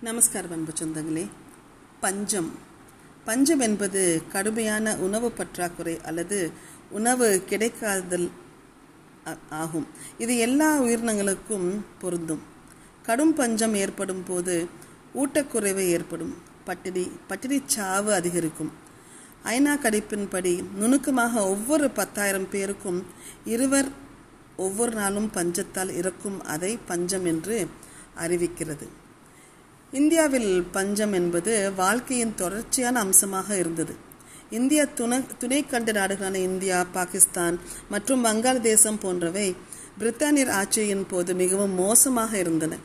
நமஸ்காரம் 0.00 0.50
அன்பு 0.50 0.72
சொந்தங்களே. 0.78 1.28
பஞ்சம். 2.00 2.58
பஞ்சம் 3.24 3.60
என்பது 3.60 4.22
கடுமையான 4.32 4.96
உணவு 4.96 5.30
பற்றாக்குறை 5.30 6.00
அல்லது 6.00 6.50
உணவு 6.90 7.42
கிடைக்காதல் 7.48 8.28
ஆகும். 9.50 9.86
இது 10.18 10.36
எல்லா 10.36 10.82
உயிரினங்களுக்கும் 10.82 11.80
பொருந்தும். 11.98 12.42
கடும் 13.02 13.34
பஞ்சம் 13.34 13.74
ஏற்படும் 13.74 14.22
போது 14.22 14.68
ஊட்டக்குறைவு 15.14 15.78
ஏற்படும். 15.78 16.34
பட்டினி 16.64 17.10
பட்டினி 17.26 17.62
சாவு 17.66 18.12
அதிகரிக்கும். 18.12 18.72
ஐநா 19.44 19.78
கணிப்பின்படி 19.82 20.72
நுணுக்கமாக 20.72 21.48
ஒவ்வொரு 21.48 21.90
பத்தாயிரம் 21.90 22.50
பேருக்கும் 22.50 23.06
இருவர் 23.44 23.88
ஒவ்வொரு 24.56 24.92
நாளும் 24.92 25.30
பஞ்சத்தால் 25.34 25.90
இறக்கும் 25.90 26.44
அதை 26.44 26.78
பஞ்சம் 26.86 27.24
என்று 27.24 27.68
அறிவிக்கிறது. 28.18 28.88
இந்தியாவில் 29.92 30.64
பஞ்சம் 30.72 31.12
என்பது 31.12 31.52
வாழ்க்கையின் 31.76 32.34
தொடர்ச்சியான 32.34 33.00
அம்சமாக 33.00 33.56
இருந்தது. 33.56 33.94
இந்திய 34.50 34.86
துணை 34.86 35.18
துணைக்கண்ட 35.40 35.90
நாடுகளான 35.98 36.34
இந்தியா 36.34 36.78
பாகிஸ்தான் 36.96 37.60
மற்றும் 37.90 38.24
வங்காளதேசம் 38.24 38.98
போன்றவை 39.00 39.46
பிரித்தானியர் 40.00 40.52
ஆட்சியின் 40.60 41.06
போது 41.08 41.34
மிகவும் 41.34 41.74
மோசமாக 41.74 42.38
இருந்தன. 42.38 42.78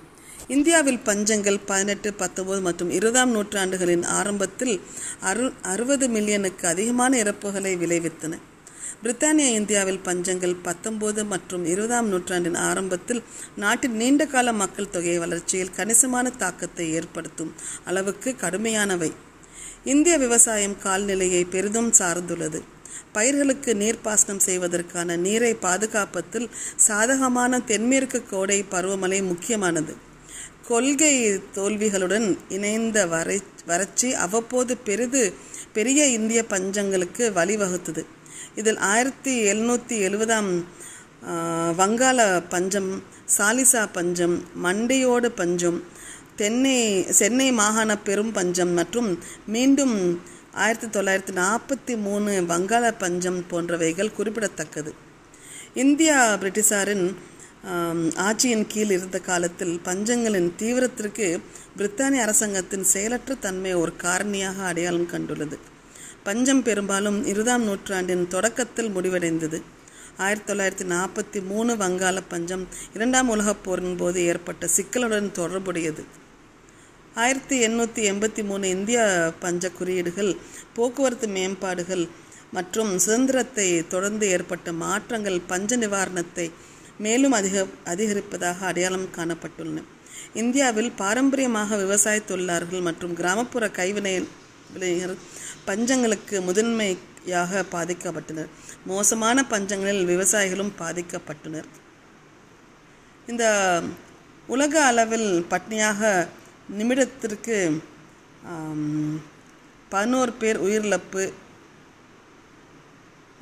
இந்தியாவில் 0.48 1.02
பஞ்சங்கள் 1.06 1.60
பதினெட்டு 1.66 2.14
பத்தொன்பது 2.14 2.62
மற்றும் 2.62 2.90
இருபதாம் 2.90 3.36
நூற்றாண்டுகளின் 3.36 4.06
ஆரம்பத்தில் 4.20 4.82
அறு 5.22 5.54
அறுபது 5.62 6.08
மில்லியனுக்கு 6.08 6.66
அதிகமான 6.66 7.18
இறப்புகளை 7.18 7.76
விளைவித்தன. 7.84 8.34
பிரித்தானிய 9.04 9.52
இந்தியாவில் 9.60 10.04
பஞ்சங்கள் 10.06 10.56
பத்தொன்பது 10.64 11.22
மற்றும் 11.26 11.64
இருபதாம் 11.66 12.08
நூற்றாண்டின் 12.08 12.58
ஆரம்பத்தில் 12.66 13.22
நாட்டின் 13.56 13.96
நீண்டகால 13.96 14.54
மக்கள் 14.54 14.90
தொகை 14.90 15.16
வளர்ச்சியில் 15.18 15.72
கணிசமான 15.72 16.32
தாக்கத்தை 16.44 16.86
ஏற்படுத்தும் 16.92 17.52
அளவுக்கு 17.86 18.36
கடுமையானவை. 18.42 19.10
இந்திய 19.84 20.18
விவசாயம் 20.18 20.78
கால்நிலையை 20.84 21.42
பெரிதும் 21.46 21.92
சார்ந்துள்ளது. 22.00 22.62
பயிர்களுக்கு 23.12 23.74
நீர்ப்பாசனம் 23.74 24.44
செய்வதற்கான 24.48 25.18
நீரை 25.18 25.52
பாதுகாப்பதில் 25.56 26.48
சாதகமான 26.88 27.62
தென்மேற்கு 27.72 28.22
கோடை 28.30 28.66
பருவமழை 28.72 29.22
முக்கியமானது. 29.32 29.96
கொள்கை 30.68 31.14
தோல்விகளுடன் 31.56 32.30
இணைந்த 32.50 33.08
வரை 33.08 33.42
வறட்சி 33.66 34.10
அவ்வப்போது 34.14 34.74
பெரிது 34.78 35.34
பெரிய 35.74 36.02
இந்திய 36.18 36.42
பஞ்சங்களுக்கு 36.50 37.26
வழிவகுத்தது. 37.40 38.04
இதில் 38.60 38.80
ஆயிரத்தி 38.92 39.34
எழுநூற்றி 39.52 39.96
எழுபதாம் 40.08 40.50
வங்காள 41.80 42.20
பஞ்சம் 42.54 42.90
சாலிசா 43.36 43.84
பஞ்சம் 43.98 44.36
மண்டையோடு 44.64 45.30
பஞ்சம் 45.40 45.80
தென்னை 46.40 46.78
சென்னை 47.20 47.48
மாகாண 47.52 47.92
பெரும் 48.08 48.34
பஞ்சம் 48.38 48.74
மற்றும் 48.80 49.10
மீண்டும் 49.56 49.96
ஆயிரத்தி 50.64 50.88
தொள்ளாயிரத்தி 50.88 51.34
நாற்பத்தி 51.42 51.94
மூணு 52.06 52.32
வங்காள 52.52 52.86
பஞ்சம் 53.04 53.40
போன்றவைகள் 53.52 54.16
குறிப்பிடத்தக்கது. 54.18 54.94
இந்தியா 55.84 56.18
பிரிட்டிஷாரின் 56.42 57.06
ஆட்சியின் 58.28 58.66
கீழ் 58.68 58.94
இருந்த 58.98 59.20
காலத்தில் 59.30 59.76
பஞ்சங்களின் 59.86 60.50
தீவிரத்திற்கு 60.62 61.28
பிரித்தானிய 61.78 62.26
அரசாங்கத்தின் 62.28 62.88
செயலற்ற 62.94 63.36
தன்மை 63.46 63.74
ஒரு 63.74 63.94
காரணியாக 64.04 64.58
அடையாளம் 64.72 65.12
கண்டுள்ளது. 65.14 65.58
பஞ்சம் 66.24 66.64
பெரும்பாலும் 66.64 67.26
இருபதாம் 67.26 67.64
நூற்றாண்டின் 67.64 68.28
தொடக்கத்தில் 68.28 68.90
முடிவடைந்தது. 68.96 69.62
ஆயிரத்தி 70.18 70.54
தொள்ளாயிரத்தி 70.54 70.86
நாற்பத்தி 70.92 71.40
மூணு 71.46 71.72
வங்காள 71.76 72.18
பஞ்சம் 72.28 72.68
இரண்டாம் 72.94 73.30
உலகப் 73.30 73.64
போரின் 73.64 73.96
போது 73.96 74.26
ஏற்பட்ட 74.26 74.68
சிக்கலுடன் 74.76 75.30
தொடர்புடையது. 75.32 76.04
ஆயிரத்தி 77.16 77.56
எண்ணூற்றி 77.68 78.02
எண்பத்தி 78.12 78.44
மூணு 78.44 78.70
இந்திய 78.70 79.00
பஞ்ச 79.40 79.70
குறியீடுகள் 79.70 80.32
போக்குவரத்து 80.74 81.28
மேம்பாடுகள் 81.28 82.08
மற்றும் 82.52 82.92
சுதந்திரத்தை 82.98 83.88
தொடர்ந்து 83.88 84.28
ஏற்பட்ட 84.30 84.72
மாற்றங்கள் 84.72 85.40
பஞ்ச 85.48 85.78
நிவாரணத்தை 85.78 86.52
மேலும் 86.98 87.32
அதிக 87.32 87.66
அதிகரிப்பதாக 87.86 88.60
அடையாளம் 88.60 89.10
காணப்பட்டுள்ளன. 89.18 89.84
இந்தியாவில் 90.34 90.92
பாரம்பரியமாக 90.92 91.78
விவசாய 91.78 92.20
தொழிலாளர்கள் 92.20 92.88
மற்றும் 92.90 93.14
கிராமப்புற 93.14 93.70
கைவினை 93.70 94.14
விளைஞர் 94.74 95.16
பஞ்சங்களுக்கு 95.68 96.36
முதன்மையாக 96.48 97.64
பாதிக்கப்பட்டனர். 97.76 98.50
மோசமான 98.92 99.44
பஞ்சங்களில் 99.54 100.10
விவசாயிகளும் 100.12 100.74
பாதிக்கப்பட்டனர். 100.82 101.70
இந்த 103.32 103.46
உலக 104.56 104.74
அளவில் 104.92 105.30
பட்னியாக 105.54 106.28
நிமிடத்திற்கு 106.80 107.58
பதினோரு 109.94 110.32
பேர் 110.42 110.60
உயிரிழப்பு 110.68 111.24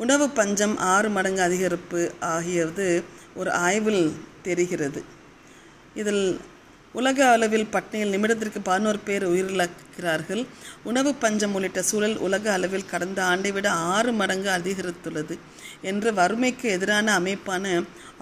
உணவு 0.03 0.25
பஞ்சம் 0.39 0.75
ஆறு 0.93 1.07
மடங்கு 1.15 1.41
அதிகரிப்பு 1.47 2.01
ஆகியது 2.33 2.87
ஒரு 3.39 3.51
ஆய்வில் 3.67 4.03
தெரிகிறது. 4.47 5.01
இதில் 6.01 6.23
உலக 6.93 7.19
அளவில் 7.31 7.71
பட்னியில் 7.73 8.13
நிமிடத்திற்கு 8.15 8.59
பதினோரு 8.63 8.99
பேர் 8.99 9.25
உயிரிழக்கிறார்கள். 9.31 10.41
உணவு 10.83 11.11
பஞ்சம் 11.13 11.53
உள்ளிட்ட 11.53 11.81
சூழல் 11.81 12.17
உலக 12.17 12.45
அளவில் 12.51 12.89
கடந்த 12.91 13.23
ஆண்டை 13.23 13.51
விட 13.51 13.67
ஆறு 13.95 14.11
மடங்கு 14.11 14.49
அதிகரித்துள்ளது 14.49 15.35
என்று 15.81 16.13
வறுமைக்கு 16.13 16.69
எதிரான 16.69 17.19
அமைப்பான 17.19 17.65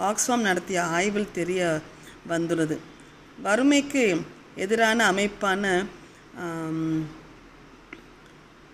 ஆக்ஸ்ஃபாம் 0.09 0.47
நடத்திய 0.49 0.83
ஆய்வில் 0.97 1.31
தெரிய 1.31 1.61
வந்துள்ளது. 2.27 2.77
வறுமைக்கு 3.41 4.03
எதிரான 4.55 4.99
அமைப்பான 5.11 5.63
ஆம், 6.45 6.99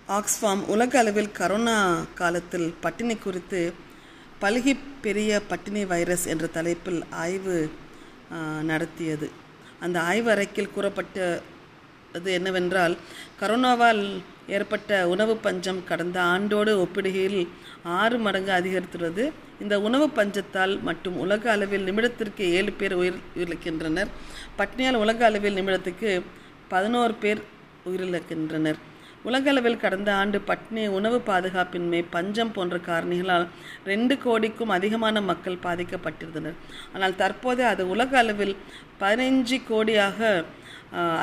ஆக்ஸ்ஃபாம் 0.08 0.62
உலக 0.66 1.00
அளவில் 1.00 1.30
கரோனா 1.40 1.78
காலத்தில் 2.16 2.74
பட்டினி 2.82 3.16
குறித்து 3.16 3.62
பல்கி 4.42 4.74
பெரிய 5.02 5.42
பட்டினி 5.42 5.86
வைரஸ் 5.86 6.26
என்ற 6.26 6.46
தலைப்பில் 6.48 7.02
ஆய்வு 7.24 7.58
நடத்தியது. 8.64 9.28
அந்த 9.86 9.98
ஆய்வறைக்கில் 10.12 10.74
கூறப்பட்ட 10.76 11.18
அது 12.18 12.30
என்னவென்றால் 12.38 12.96
கரோனாவால் 13.40 14.02
ஏற்பட்ட 14.56 14.90
உணவு 15.14 15.34
பஞ்சம் 15.46 15.80
கடந்த 15.90 16.18
ஆண்டோடு 16.34 16.72
ஒப்பிடுகையில் 16.84 17.40
ஆறு 18.00 18.18
மடங்கு 18.26 18.52
அதிகரித்துள்ளது. 18.60 19.24
இந்த 19.64 19.76
உணவு 19.88 20.06
பஞ்சத்தால் 20.18 20.74
மட்டும் 20.88 21.18
உலக 21.26 21.52
அளவில் 21.56 21.88
நிமிடத்திற்கு 21.90 22.46
ஏழு 22.58 22.72
பேர் 22.80 22.96
உயிர் 23.02 23.20
உயிரிழக்கின்றனர். 23.36 24.10
பட்னியால் 24.58 25.02
உலக 25.04 25.26
அளவில் 25.30 25.60
நிமிடத்துக்கு 25.60 26.12
பதினோரு 26.74 27.14
பேர் 27.24 27.42
உயிரிழக்கின்றனர். 27.90 28.80
உலகளவில் 29.28 29.81
கடந்த 29.84 30.09
ஆண்டு 30.22 30.38
பட்னி 30.50 30.84
உணவு 30.97 31.17
பாதுகாப்பின்மை 31.29 32.01
பஞ்சம் 32.16 32.53
போன்ற 32.56 32.78
காரணிகளால் 32.88 33.45
ரெண்டு 33.91 34.16
கோடிக்கும் 34.25 34.73
அதிகமான 34.78 35.22
மக்கள் 35.29 35.63
பாதிக்கப்பட்டிருந்தனர். 35.67 36.57
ஆனால் 36.94 37.19
தற்போது 37.22 37.63
அது 37.72 37.85
உலக 37.94 38.17
அளவில் 38.23 38.56
பதினைஞ்சு 39.03 39.59
கோடியாக 39.69 40.19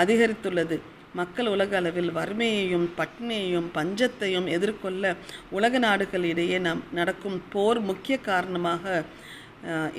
அதிகரித்துள்ளது. 0.02 0.78
மக்கள் 1.20 1.48
உலக 1.54 1.72
அளவில் 1.80 2.10
வறுமையையும் 2.16 2.88
பட்டினியையும் 2.98 3.68
பஞ்சத்தையும் 3.76 4.48
எதிர்கொள்ள 4.56 5.14
உலக 5.58 5.78
நாடுகளிடையே 5.86 6.58
நம் 6.66 6.82
நடக்கும் 6.98 7.38
போர் 7.52 7.80
முக்கிய 7.90 8.16
காரணமாக 8.30 9.04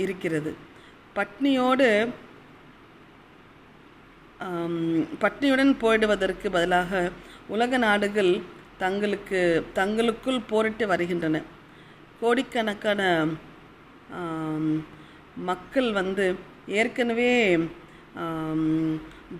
இருக்கிறது. 0.04 0.52
பட்னியோடு 1.18 1.88
பட்னியுடன் 5.24 5.74
போயிடுவதற்கு 5.82 6.48
பதிலாக 6.56 7.02
உலக 7.48 7.78
நாடுகள் 7.86 8.32
தங்களுக்கு 8.84 9.40
தங்களுக்குள் 9.74 10.48
போரிட்டு 10.52 10.86
வருகின்றன. 10.92 11.42
கோடிக்கணக்கான 12.22 13.02
மக்கள் 15.50 15.90
வந்து 16.00 16.26
ஏற்கனவே 16.80 17.32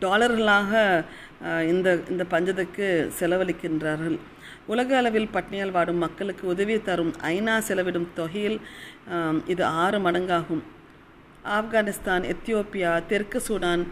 டாலர்களாக 0.04 0.72
இந்த 1.72 1.88
இந்த 2.12 2.24
பஞ்சத்துக்கு 2.34 2.88
செலவழிக்கின்றார்கள். 3.20 4.18
உலக 4.74 4.90
அளவில் 4.98 5.34
பட்னியால் 5.36 5.74
வாடும் 5.78 6.04
மக்களுக்கு 6.06 6.44
உதவி 6.54 6.76
தரும் 6.82 7.14
ஐநா 7.34 7.56
செலவிடும் 7.70 8.08
தொகையில் 8.20 8.58
இது 9.54 9.64
ஆறு 9.84 10.00
மடங்காகும். 10.06 10.64
ஆப்கானிஸ்தான் 11.58 12.24
எத்தியோப்பியா 12.34 12.92
தெற்கு 13.12 13.40
சூடான் 13.48 13.84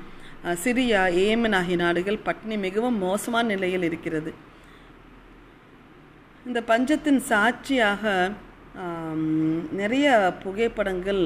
சிரியா 0.64 1.02
ஏமன் 1.24 1.56
ஆகிய 1.58 1.78
நாடுகள் 1.84 2.26
பட்டினி 2.28 2.56
மிகவும் 2.68 2.98
மோசமான 3.06 3.46
நிலையில் 3.54 3.86
இருக்கிறது. 3.88 4.32
இந்த 6.48 6.60
பஞ்சத்தின் 6.70 7.20
சாட்சியாக 7.32 8.14
நிறைய 9.82 10.08
புகைப்படங்கள் 10.44 11.24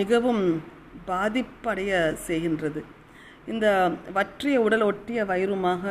மிகவும் 0.00 0.44
பாதிப்படைய 1.10 1.90
செய்கின்றது. 2.28 2.80
இந்த 3.52 3.66
வற்றிய 4.16 4.56
உடல் 4.66 4.86
ஒட்டிய 4.90 5.24
வயிறுமாக 5.30 5.84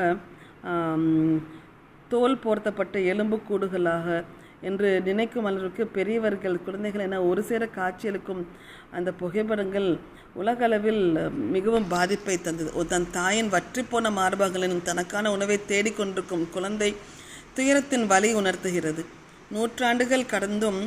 தோல் 2.11 2.41
போர்த்தப்பட்ட 2.43 2.97
எலும்புக்கூடுகளாக 3.13 4.23
என்று 4.61 4.89
நினைக்கும் 5.07 5.47
அளவிற்கு 5.49 5.83
பெரியவர்கள் 5.87 6.63
குழந்தைகள் 6.65 7.05
என 7.05 7.21
ஒரு 7.23 7.41
சேர 7.49 7.63
காட்சியளிக்கும் 7.77 8.41
அந்த 8.91 9.09
புகைப்படங்கள் 9.11 9.89
உலகளவில் 10.33 11.03
மிகவும் 11.55 11.87
பாதிப்பை 11.87 12.35
தந்தது. 12.41 12.85
தன் 12.85 13.07
தாயின் 13.11 13.51
வற்றிப்போன 13.55 14.11
மார்பகங்களின் 14.19 14.83
தனக்கான 14.89 15.31
உணவை 15.35 15.57
தேடிக்கொண்டிருக்கும் 15.71 16.49
குழந்தை 16.55 16.89
துயரத்தின் 17.55 18.05
வலி 18.05 18.31
உணர்த்துகிறது. 18.33 19.03
நூற்றாண்டுகள் 19.51 20.31
கடந்தும் 20.33 20.79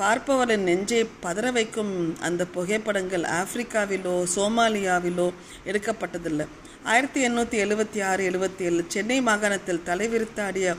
பார்ப்பவரின் 0.00 0.66
நெஞ்சை 0.68 1.00
பதற 1.24 1.52
வைக்கும் 1.52 1.92
அந்த 2.20 2.42
புகைப்படங்கள் 2.54 3.24
ஆப்பிரிக்காவிலோ 3.38 4.14
சோமாலியாவிலோ 4.34 5.28
எடுக்கப்பட்டதில்லை. 5.70 6.46
ஆயிரத்தி 6.92 7.20
எண்ணூற்றி 7.28 7.56
எழுபத்தி 7.64 8.00
ஆறு 8.04 8.22
எழுபத்தி 8.30 8.62
ஏழு 8.68 8.84
சென்னை 8.88 9.18
மாகாணத்தில் 9.20 9.84
தலைவிரித்தாடிய 9.86 10.74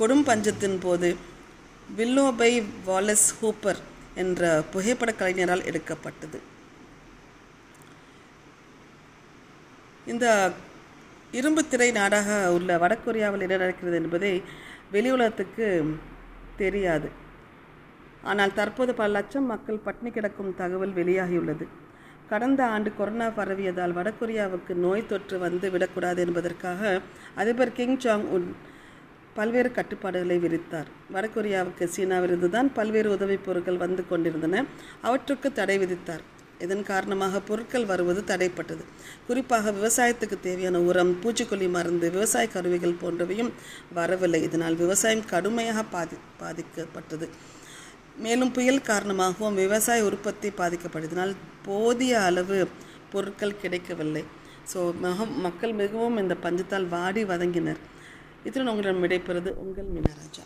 கொடும் 0.00 0.24
பஞ்சத்தின் 0.28 0.78
போது 0.80 1.16
வில்லோபை 1.96 2.62
வாலஸ் 2.86 3.28
ஹூப்பர் 3.40 3.80
என்ற 4.14 4.62
புகைப்பட 4.70 5.12
கலைஞரால் 5.12 5.64
எடுக்கப்பட்டது. 5.64 6.40
இந்த 10.06 10.52
இரும்பு 11.32 11.68
திரை 11.68 11.90
நாடாக 11.90 12.52
உள்ள 12.52 12.76
வடகொரியாவில் 12.76 13.40
என்ன 13.40 13.56
நடக்கிறது 13.56 13.96
என்பதை 13.96 14.42
வெளி 14.90 15.10
உலகத்துக்கு 15.10 15.96
தெரியாது. 16.56 17.08
ஆனால் 18.22 18.54
தற்போது 18.54 18.94
பல 18.94 19.08
லட்சம் 19.08 19.46
மக்கள் 19.46 19.84
பட்டினி 19.84 20.10
கிடக்கும் 20.10 20.54
தகவல் 20.54 20.94
வெளியாகியுள்ளது. 20.94 21.66
கடந்த 22.28 22.66
ஆண்டு 22.66 22.96
கொரோனா 22.96 23.28
பரவியதால் 23.28 23.94
வடகொரியாவுக்கு 23.94 24.74
நோய் 24.74 25.06
தொற்று 25.06 25.38
வந்து 25.38 25.70
விடக்கூடாது 25.70 26.26
என்பதற்காக 26.26 27.00
அதிபர் 27.34 27.72
கிங் 27.72 27.98
ஜாங் 27.98 28.26
உன் 28.36 28.56
பல்வேறு 29.38 29.70
கட்டுப்பாடுகளை 29.78 30.36
விதித்தார். 30.44 30.88
வடகொரியாவுக்கு 31.14 31.84
சீனாவிலிருந்து 31.96 32.50
தான் 32.56 32.70
பல்வேறு 32.78 33.10
உதவிப் 33.16 33.44
பொருட்கள் 33.46 33.82
வந்து 33.84 34.04
கொண்டிருந்தன. 34.10 34.64
அவற்றுக்கு 35.06 35.50
தடை 35.58 35.76
விதித்தார். 35.78 36.24
இதன் 36.64 36.82
காரணமாக 36.90 37.40
பொருட்கள் 37.48 37.84
வருவது 37.90 38.20
தடைப்பட்டது. 38.30 38.84
குறிப்பாக 39.26 39.72
விவசாயத்துக்கு 39.76 40.36
தேவையான 40.46 40.78
உரம் 40.90 41.12
பூச்சிக்கொல்லி 41.22 41.68
மருந்து 41.76 42.06
விவசாய 42.16 42.46
கருவிகள் 42.54 43.00
போன்றவையும் 43.02 43.52
வரவில்லை. 43.98 44.40
இதனால் 44.48 44.80
விவசாயம் 44.84 45.24
கடுமையாக 45.32 45.82
பாதி 45.94 46.16
பாதிக்கப்பட்டது. 46.42 47.28
மேலும் 48.24 48.52
புயல் 48.56 48.86
காரணமாகவும் 48.90 49.58
விவசாய 49.64 50.06
உற்பத்தி 50.10 50.48
பாதிக்கப்பட்டதினால் 50.60 51.34
போதிய 51.66 52.14
அளவு 52.28 52.58
பொருட்கள் 53.12 53.60
கிடைக்கவில்லை. 53.62 54.24
ஸோ 54.72 54.80
மக்கள் 55.46 55.74
மிகவும் 55.82 56.18
இந்த 56.22 56.36
பஞ்சத்தால் 56.46 56.88
வாடி 56.96 57.22
வதங்கினர். 57.32 57.80
இத்துடன் 58.44 58.68
உங்களிடம் 58.68 59.02
விடைபெறுவது 59.04 59.50
உங்கள் 59.54 59.84
மீனராஜா. 59.84 60.44